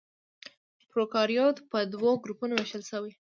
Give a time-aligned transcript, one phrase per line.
[0.91, 3.11] پروکاريوت په دوه ګروپونو وېشل شوي.